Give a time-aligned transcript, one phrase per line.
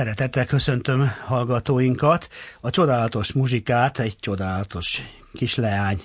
[0.00, 2.28] Szeretettel köszöntöm hallgatóinkat.
[2.60, 5.02] A csodálatos muzsikát egy csodálatos
[5.32, 6.02] kis leány,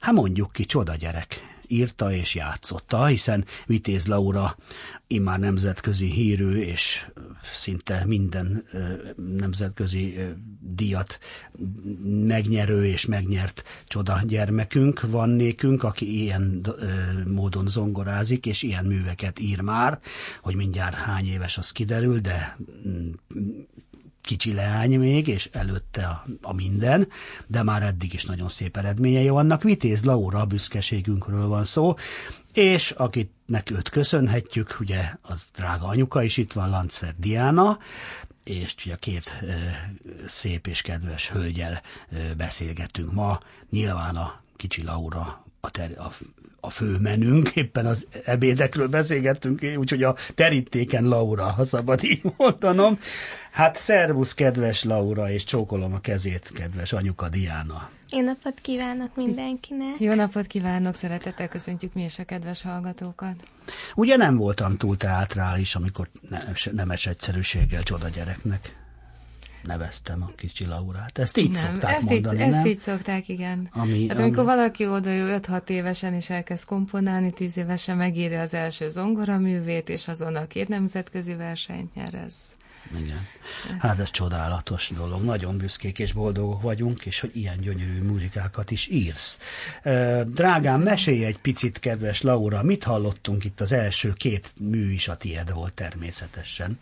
[0.00, 4.56] hát mondjuk ki, csoda gyerek írta és játszotta, hiszen Vitéz Laura
[5.06, 7.06] immár nemzetközi hírű, és
[7.52, 8.64] szinte minden
[9.36, 10.18] nemzetközi
[10.60, 11.18] díjat
[12.04, 16.66] megnyerő és megnyert csoda gyermekünk van nékünk, aki ilyen
[17.26, 20.00] módon zongorázik, és ilyen műveket ír már,
[20.42, 23.10] hogy mindjárt hány éves az kiderül, de mm,
[24.28, 27.08] kicsi leány még, és előtte a, a minden,
[27.46, 29.62] de már eddig is nagyon szép eredményei vannak.
[29.62, 31.94] Vitéz Laura büszkeségünkről van szó,
[32.52, 37.78] és akitnek őt köszönhetjük, ugye az drága anyuka is itt van, Lancfer Diana,
[38.44, 39.94] és ugye két e,
[40.26, 43.38] szép és kedves hölgyel e, beszélgetünk ma.
[43.70, 46.12] Nyilván a kicsi Laura a, ter, a
[46.60, 52.98] a fő menünk, éppen az ebédekről beszélgettünk, úgyhogy a terítéken Laura, ha szabad így mondanom.
[53.50, 57.88] Hát szervusz, kedves Laura, és csókolom a kezét, kedves anyuka Diana.
[58.10, 59.94] Jó napot kívánok mindenkinek!
[59.98, 63.34] Jó napot kívánok, szeretettel köszöntjük mi is a kedves hallgatókat.
[63.94, 66.08] Ugye nem voltam túl teátrális, amikor
[66.72, 68.87] nemes egyszerűséggel csoda gyereknek
[69.62, 71.18] neveztem a kicsi Laurát.
[71.18, 72.58] Ezt így nem, szokták ezt mondani, így, nem?
[72.58, 73.68] Ezt így szokták, igen.
[73.72, 74.46] Ami, hát amikor ami...
[74.46, 80.36] valaki oda 5-6 évesen és elkezd komponálni, 10 évesen megírja az első zongoraművét, és azon
[80.36, 82.56] a két nemzetközi versenyt nyer, ez
[82.96, 83.26] igen.
[83.78, 85.22] Hát ez csodálatos dolog.
[85.22, 89.38] Nagyon büszkék és boldogok vagyunk, és hogy ilyen gyönyörű muzsikákat is írsz.
[90.26, 93.60] Drágám, mesélj egy picit, kedves Laura, mit hallottunk itt?
[93.60, 96.78] Az első két mű is a tied volt természetesen.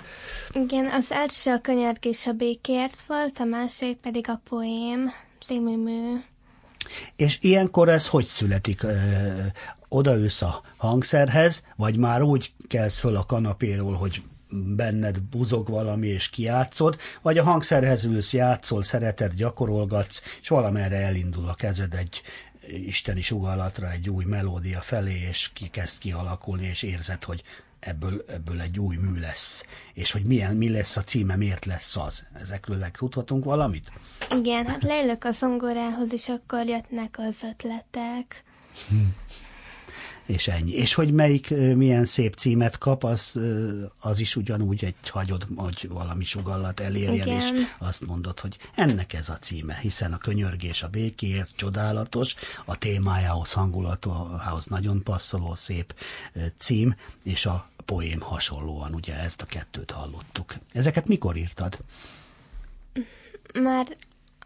[0.53, 5.11] Igen, az első a könyörgés a békért volt, a másik pedig a poém
[5.41, 6.15] című mű.
[7.17, 8.87] És ilyenkor ez hogy születik?
[9.89, 16.31] odaülsz a hangszerhez, vagy már úgy kelsz föl a kanapéról, hogy benned buzog valami, és
[16.31, 22.23] kiátszod, vagy a hangszerhez ülsz, játszol, szereted, gyakorolgatsz, és valamerre elindul a kezed egy
[22.67, 27.43] isteni sugallatra, egy új melódia felé, és ki kezd kialakulni, és érzed, hogy
[27.81, 29.67] ebből, ebből egy új mű lesz.
[29.95, 32.25] És hogy milyen, mi lesz a címe, miért lesz az.
[32.41, 33.91] Ezekről megtudhatunk valamit?
[34.31, 38.45] Igen, hát leülök a zongorához, és akkor jöttnek az ötletek.
[38.89, 38.97] Hm
[40.27, 40.73] és ennyi.
[40.73, 43.41] És hogy melyik milyen szép címet kap, az,
[44.01, 47.41] az is ugyanúgy egy hagyod, hogy valami sugallat elérjen, Igen.
[47.41, 52.79] és azt mondod, hogy ennek ez a címe, hiszen a könyörgés a békéért csodálatos, a
[52.79, 55.95] témájához, hangulatához nagyon passzoló szép
[56.59, 60.55] cím, és a poém hasonlóan, ugye ezt a kettőt hallottuk.
[60.73, 61.79] Ezeket mikor írtad?
[63.63, 63.97] Már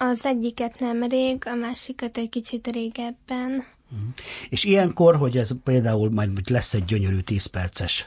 [0.02, 3.50] az egyiket nem rég, a másikat egy kicsit régebben.
[3.92, 4.09] Uh-huh.
[4.49, 8.07] És ilyenkor, hogy ez például majd lesz egy gyönyörű 10 perces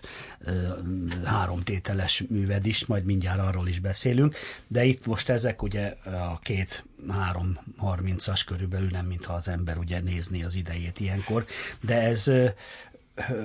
[1.23, 4.35] háromtételes műved is, majd mindjárt arról is beszélünk,
[4.67, 9.99] de itt most ezek ugye a két három harmincas körülbelül nem, mintha az ember ugye
[9.99, 11.45] nézni az idejét ilyenkor,
[11.81, 12.31] de ez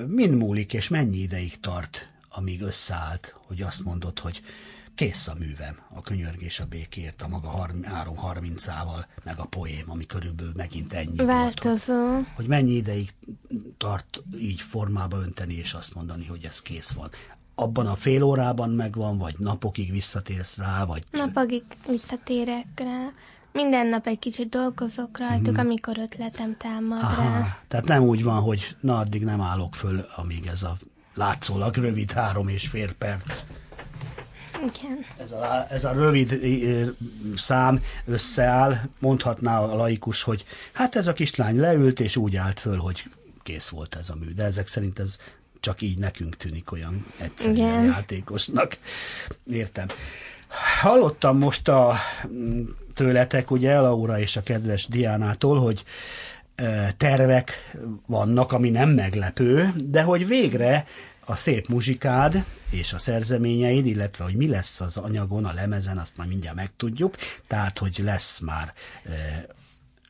[0.06, 4.42] mind múlik, és mennyi ideig tart, amíg összeállt, hogy azt mondod, hogy
[4.98, 10.52] kész a művem, a könyörgés a békért, a maga 3.30-ával, meg a poém, ami körülbelül
[10.56, 11.94] megint ennyi Változó.
[11.94, 13.08] Volt, hogy, hogy mennyi ideig
[13.76, 17.10] tart így formába önteni, és azt mondani, hogy ez kész van.
[17.54, 21.02] Abban a fél órában megvan, vagy napokig visszatérsz rá, vagy...
[21.10, 23.08] Napokig visszatérek rá.
[23.52, 25.66] Minden nap egy kicsit dolgozok rajtuk, hmm.
[25.66, 27.58] amikor ötletem támad Aha, rá.
[27.68, 30.76] Tehát nem úgy van, hogy na addig nem állok föl, amíg ez a
[31.14, 33.46] látszólag rövid három és fél perc
[34.60, 34.98] igen.
[35.18, 36.40] Ez a, ez a rövid
[37.36, 42.76] szám összeáll, mondhatná a laikus, hogy hát ez a kislány leült, és úgy állt föl,
[42.76, 43.04] hogy
[43.42, 44.34] kész volt ez a mű.
[44.34, 45.16] De ezek szerint ez
[45.60, 48.76] csak így nekünk tűnik olyan egyszerűen játékosnak.
[49.52, 49.86] Értem.
[50.80, 51.94] Hallottam most a
[52.94, 55.84] tőletek, ugye, Laura és a kedves Diánától, hogy
[56.96, 57.72] tervek
[58.06, 60.86] vannak, ami nem meglepő, de hogy végre
[61.28, 66.16] a szép muzsikád és a szerzeményeid, illetve hogy mi lesz az anyagon, a lemezen, azt
[66.16, 67.16] majd mindjárt megtudjuk,
[67.46, 68.72] tehát hogy lesz már
[69.04, 69.46] e,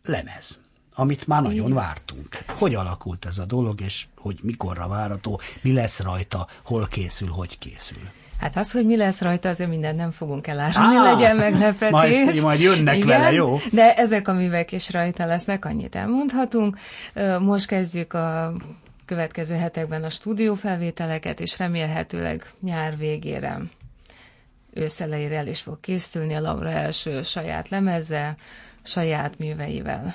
[0.05, 0.59] lemez
[1.01, 2.39] amit már nagyon vártunk.
[2.59, 7.59] Hogy alakult ez a dolog, és hogy mikorra várható, mi lesz rajta, hol készül, hogy
[7.59, 8.03] készül?
[8.41, 11.91] Hát az, hogy mi lesz rajta, azért mindent nem fogunk elárulni, ah, legyen meglepetés.
[11.91, 13.59] Majd, majd jönnek Igen, vele, jó?
[13.73, 16.79] De ezek a művek is rajta lesznek, annyit elmondhatunk.
[17.41, 18.53] Most kezdjük a
[19.09, 23.61] következő hetekben a stúdiófelvételeket, és remélhetőleg nyár végére
[24.73, 28.35] őszelejére el is fog készülni a Laura első saját lemezze,
[28.83, 30.15] saját műveivel.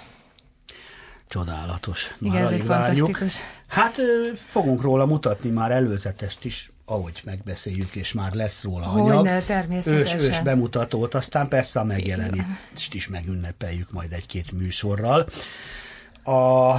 [1.27, 2.15] Csodálatos.
[2.17, 3.33] Már Igen, ez egy fantasztikus.
[3.67, 3.95] Hát
[4.35, 9.15] fogunk róla mutatni már előzetest is, ahogy megbeszéljük, és már lesz róla anyag.
[9.15, 10.19] Hogyne, természetesen.
[10.19, 15.27] Ős, ős bemutatót, aztán persze a megjelenést is megünnepeljük majd egy-két műsorral.
[16.23, 16.75] A,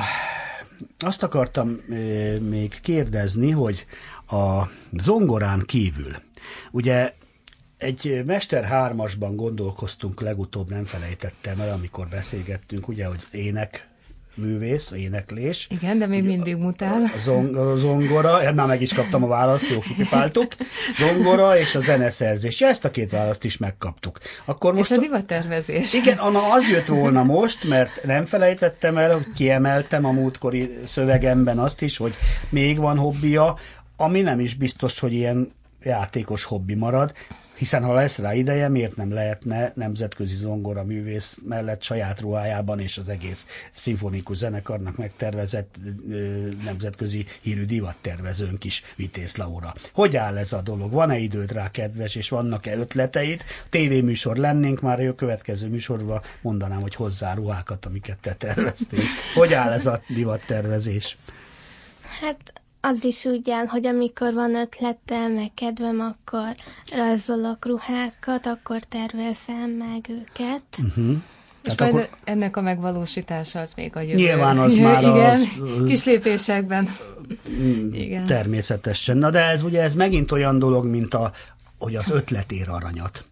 [0.98, 1.68] azt akartam
[2.40, 3.86] még kérdezni, hogy
[4.26, 4.62] a
[4.92, 6.16] zongorán kívül,
[6.70, 7.14] ugye
[7.78, 13.88] egy Mester hármasban gondolkoztunk legutóbb, nem felejtettem el, amikor beszélgettünk, ugye, hogy ének
[14.34, 15.66] művész, éneklés.
[15.70, 17.02] Igen, de még mindig mutál.
[17.02, 20.52] A, zong, a zongora, már meg is kaptam a választ, jó kipipáltuk.
[20.96, 22.60] Zongora és a zeneszerzés.
[22.60, 24.18] Ja, ezt a két választ is megkaptuk.
[24.44, 25.92] Akkor most és a divattervezés.
[25.92, 31.82] Igen, az jött volna most, mert nem felejtettem el, hogy kiemeltem a múltkori szövegemben azt
[31.82, 32.14] is, hogy
[32.48, 33.58] még van hobbija,
[33.96, 37.12] ami nem is biztos, hogy ilyen játékos hobbi marad,
[37.54, 42.98] hiszen ha lesz rá ideje, miért nem lehetne nemzetközi zongora művész mellett saját ruhájában és
[42.98, 45.76] az egész szimfonikus zenekarnak megtervezett
[46.64, 49.74] nemzetközi hírű divattervezőnk is, Vitéz Laura.
[49.92, 50.90] Hogy áll ez a dolog?
[50.90, 53.44] Van-e időd rá, kedves, és vannak-e ötleteid?
[53.68, 59.04] Tévéműsor lennénk, már a következő műsorban mondanám, hogy hozzá ruhákat, amiket te terveztél.
[59.34, 61.16] Hogy áll ez a divattervezés?
[62.20, 66.54] Hát az is úgy áll, hogy amikor van ötletem, meg kedvem, akkor
[66.96, 70.62] rajzolok ruhákat, akkor tervezem meg őket.
[70.82, 71.16] Uh-huh.
[71.62, 72.08] És akkor...
[72.24, 74.14] ennek a megvalósítása az még a jövő.
[74.14, 75.40] Nyilván az már Igen,
[75.80, 75.84] a...
[75.84, 76.88] kis lépésekben.
[77.50, 78.26] Mm, Igen.
[78.26, 79.16] Természetesen.
[79.16, 81.32] Na de ez ugye ez megint olyan dolog, mint a,
[81.78, 83.24] hogy az ötlet ér aranyat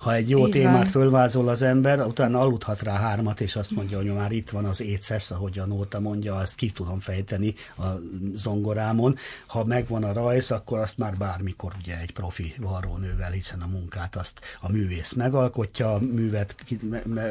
[0.00, 0.86] ha egy jó Így témát van.
[0.86, 4.80] fölvázol az ember, utána aludhat rá hármat, és azt mondja, hogy már itt van az
[4.80, 7.84] écesz, ahogy a nóta mondja, azt ki tudom fejteni a
[8.34, 9.16] zongorámon.
[9.46, 14.16] Ha megvan a rajz, akkor azt már bármikor ugye egy profi varrónővel, hiszen a munkát
[14.16, 16.54] azt a művész megalkotja, a művet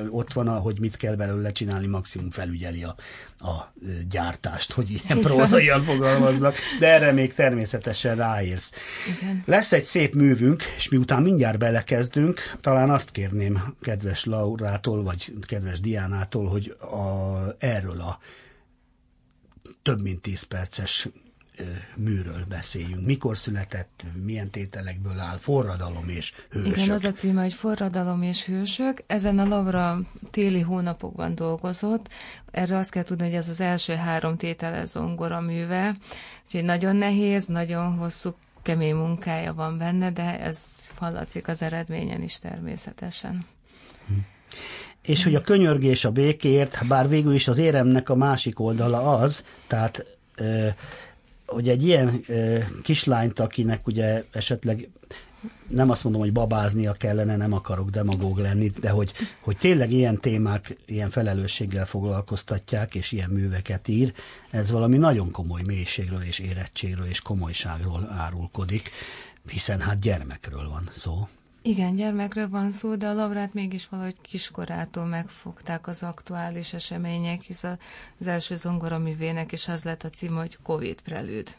[0.09, 2.95] ott van, hogy mit kell belőle csinálni, maximum felügyeli a,
[3.39, 3.73] a
[4.09, 8.73] gyártást, hogy ilyen prózaian fogalmazzak, de erre még természetesen ráérsz.
[9.17, 9.43] Igen.
[9.45, 15.79] Lesz egy szép művünk, és miután mindjárt belekezdünk, talán azt kérném kedves Laurától, vagy kedves
[15.79, 18.19] Diánától, hogy a, erről a
[19.81, 21.07] több mint 10 perces
[21.95, 23.05] műről beszéljünk.
[23.05, 26.77] Mikor született, milyen tételekből áll, forradalom és hősök.
[26.77, 29.03] Igen, az a címe, hogy forradalom és hősök.
[29.07, 29.99] Ezen a Laura
[30.31, 32.07] téli hónapokban dolgozott.
[32.51, 35.97] Erről azt kell tudni, hogy ez az első három tétele zongora műve.
[36.45, 42.39] Úgyhogy nagyon nehéz, nagyon hosszú kemény munkája van benne, de ez hallatszik az eredményen is
[42.39, 43.45] természetesen.
[44.07, 44.13] Hm.
[45.01, 49.43] És hogy a könyörgés a békért, bár végül is az éremnek a másik oldala az,
[49.67, 50.05] tehát
[51.49, 52.25] hogy egy ilyen
[52.83, 54.89] kislányt, akinek ugye esetleg
[55.67, 60.19] nem azt mondom, hogy babáznia kellene, nem akarok demagóg lenni, de hogy, hogy tényleg ilyen
[60.19, 64.13] témák ilyen felelősséggel foglalkoztatják, és ilyen műveket ír,
[64.49, 68.91] ez valami nagyon komoly mélységről és érettségről és komolyságról árulkodik,
[69.47, 71.27] hiszen hát gyermekről van szó.
[71.69, 77.63] Igen, gyermekről van szó, de a labrát mégis valahogy kiskorától megfogták az aktuális események, hisz
[78.19, 81.55] az első zongoraművének is az lett a cím, hogy Covid prelőd.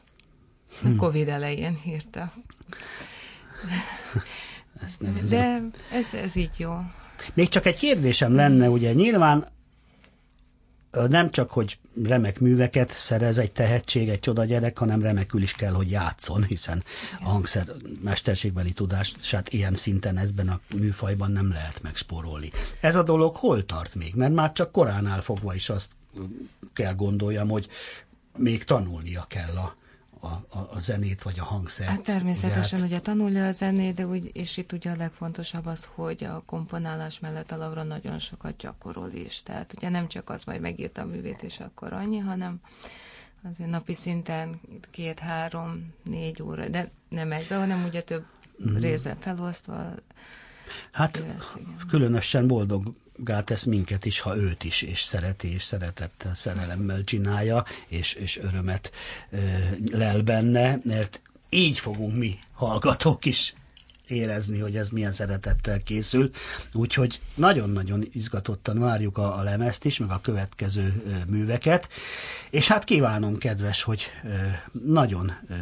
[0.80, 0.96] Hmm.
[0.96, 2.32] Covid elején írta.
[4.84, 5.60] Ezt nem De
[5.92, 6.72] ez, ez így jó.
[7.34, 9.46] Még csak egy kérdésem lenne, ugye nyilván
[10.90, 15.72] nem csak, hogy remek műveket szerez egy tehetség, egy csoda gyerek, hanem remekül is kell,
[15.72, 16.84] hogy játszon, hiszen
[17.20, 17.66] a hangszer
[18.02, 22.50] mesterségbeli tudását ilyen szinten ezben a műfajban nem lehet megspórolni.
[22.80, 24.14] Ez a dolog hol tart még?
[24.14, 25.90] Mert már csak koránál fogva is azt
[26.72, 27.68] kell gondoljam, hogy
[28.36, 29.76] még tanulnia kell a,
[30.20, 31.90] a, a, a zenét, vagy a hangszert.
[31.90, 33.00] Hát természetesen ugye, hát...
[33.06, 37.20] ugye tanulja a zenét, de úgy, és itt ugye a legfontosabb az, hogy a komponálás
[37.20, 39.42] mellett a Laura nagyon sokat gyakorol is.
[39.42, 42.60] Tehát ugye nem csak az, majd megírta a művét, és akkor annyi, hanem
[43.50, 44.60] azért napi szinten
[44.90, 48.24] két, három, négy óra, de nem egybe, hanem ugye több
[48.68, 48.76] mm.
[48.76, 49.94] részre felosztva.
[50.92, 51.52] Hát Jössz,
[51.88, 57.64] különösen boldog boldogá tesz minket is, ha őt is, és szereti, és szeretettel, szerelemmel csinálja,
[57.88, 58.90] és, és örömet
[59.30, 59.38] ö,
[59.90, 63.54] lel benne, mert így fogunk mi hallgatók is
[64.06, 66.30] érezni, hogy ez milyen szeretettel készül.
[66.72, 71.88] Úgyhogy nagyon-nagyon izgatottan várjuk a, a lemezt is, meg a következő ö, műveket.
[72.50, 74.28] És hát kívánom, kedves, hogy ö,
[74.84, 75.54] nagyon ö,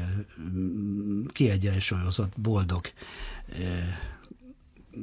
[1.33, 2.91] kiegyensúlyozott, boldog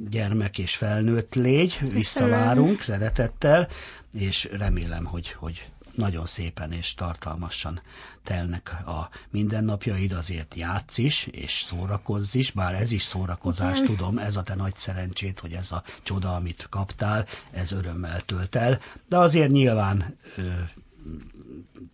[0.09, 3.67] gyermek és felnőtt légy, visszavárunk szeretettel,
[4.13, 5.65] és remélem, hogy, hogy
[5.95, 7.81] nagyon szépen és tartalmasan
[8.23, 13.85] telnek a mindennapjaid, azért játsz is, és szórakozz is, bár ez is szórakozás, Igen.
[13.95, 18.55] tudom, ez a te nagy szerencsét, hogy ez a csoda, amit kaptál, ez örömmel tölt
[18.55, 20.41] el, de azért nyilván ö,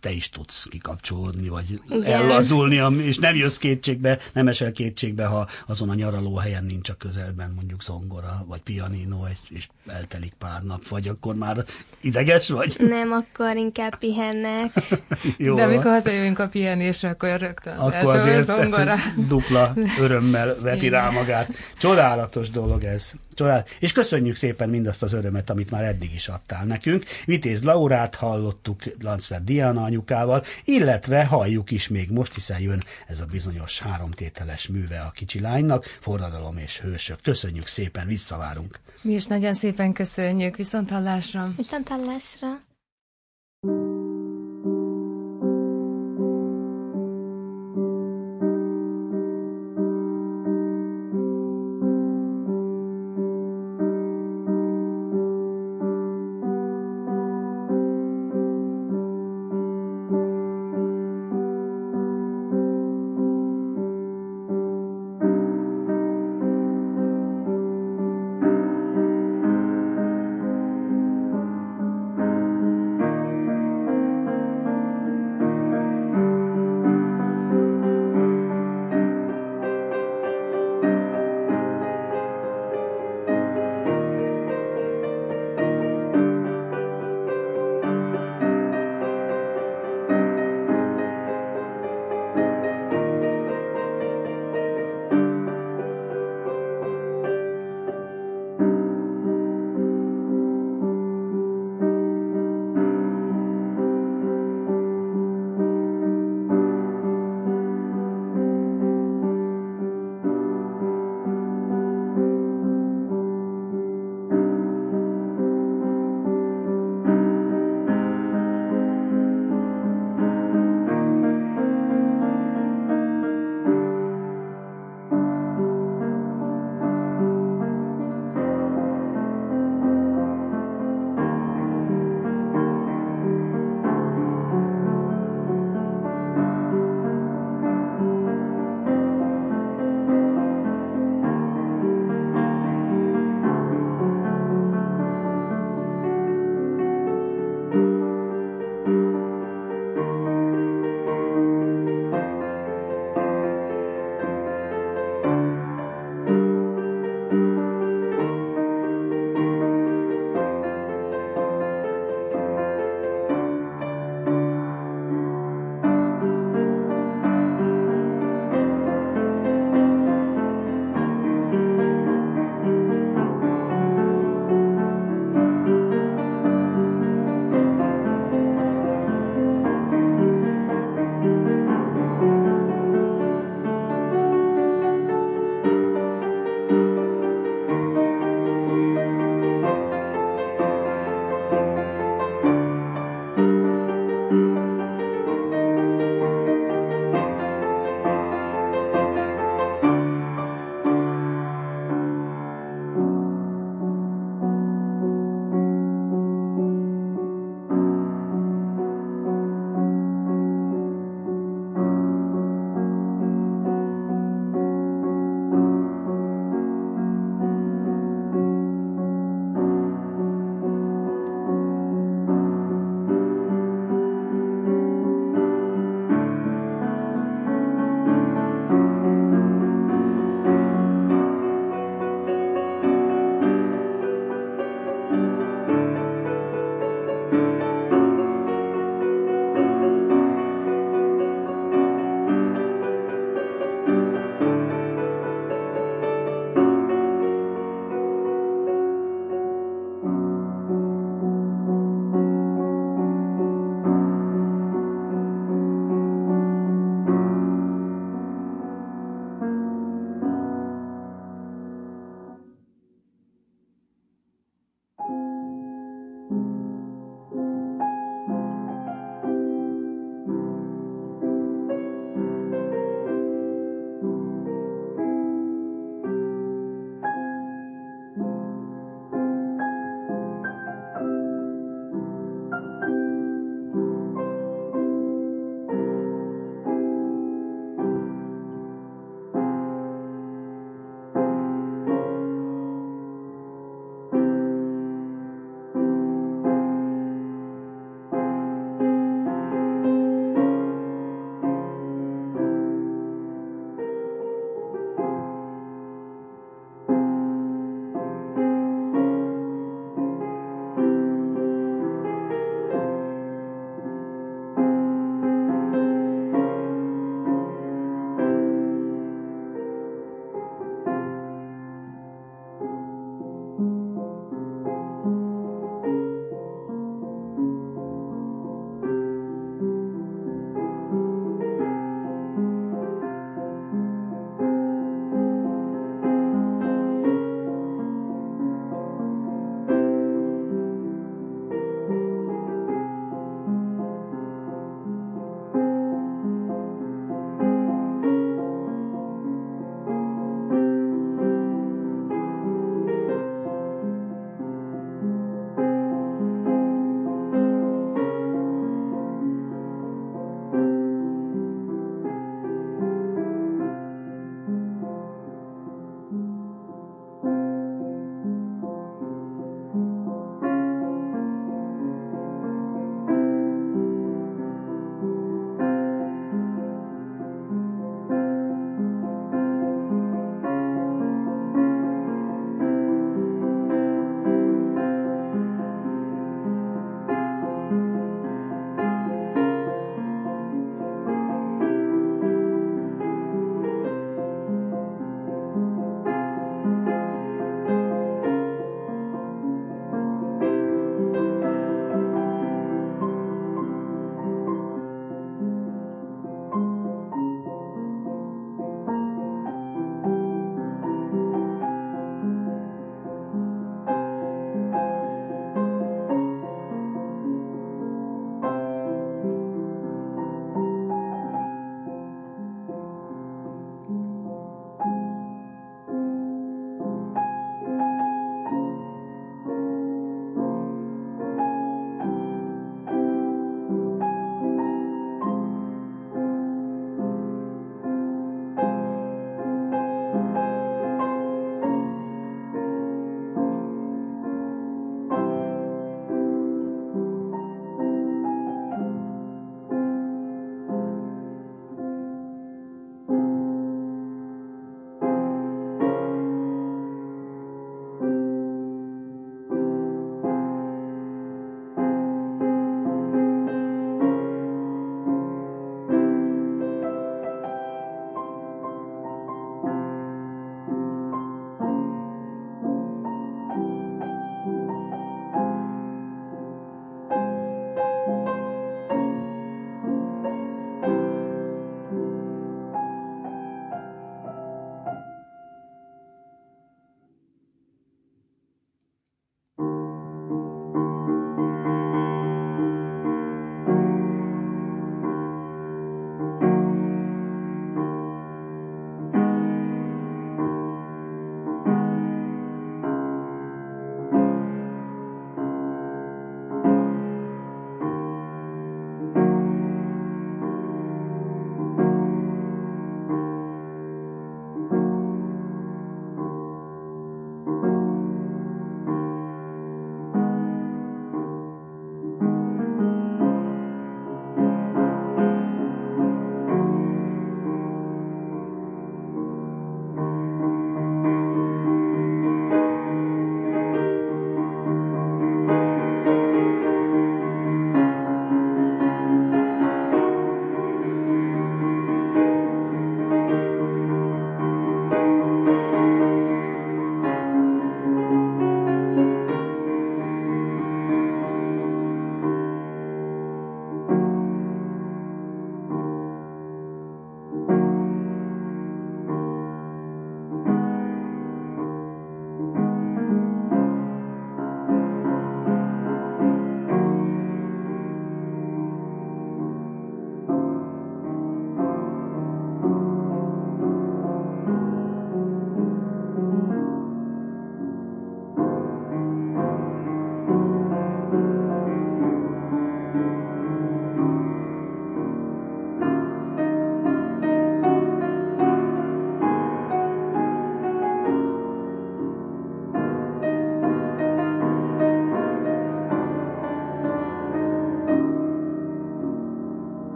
[0.00, 2.02] te is tudsz kikapcsolódni, vagy Igen.
[2.02, 6.94] ellazulni, és nem jössz kétségbe, nem esel kétségbe, ha azon a nyaraló helyen nincs a
[6.94, 11.64] közelben mondjuk zongora, vagy pianino, és eltelik pár nap, vagy akkor már
[12.00, 12.76] ideges vagy?
[12.78, 14.72] Nem, akkor inkább pihennek.
[15.36, 15.54] Jó.
[15.54, 18.96] De amikor hazajövünk a pihenésre, akkor rögtön az akkor azért zongora.
[19.28, 21.00] dupla örömmel veti Igen.
[21.00, 21.48] rá magát.
[21.78, 23.12] Csodálatos dolog ez.
[23.34, 23.76] Csodálatos.
[23.78, 27.04] És köszönjük szépen mindazt az örömet, amit már eddig is adtál nekünk.
[27.24, 33.24] Vitéz Laurát hallottuk Lancfer Diana anyukával, illetve halljuk is még most, hiszen jön ez a
[33.24, 37.20] bizonyos háromtételes műve a kicsi lánynak, forradalom és hősök.
[37.22, 38.80] Köszönjük szépen, visszavárunk.
[39.02, 41.52] Mi is nagyon szépen köszönjük, viszont hallásra.
[41.56, 42.63] Viszont hallásra.